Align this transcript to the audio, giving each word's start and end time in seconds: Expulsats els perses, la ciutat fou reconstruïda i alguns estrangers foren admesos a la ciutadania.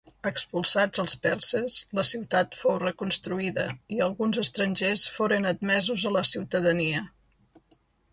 Expulsats 0.27 0.99
els 1.01 1.11
perses, 1.25 1.75
la 1.99 2.05
ciutat 2.11 2.57
fou 2.61 2.79
reconstruïda 2.83 3.65
i 3.97 4.01
alguns 4.05 4.39
estrangers 4.45 5.05
foren 5.19 5.47
admesos 5.51 6.07
a 6.11 6.15
la 6.17 6.25
ciutadania. 6.31 7.05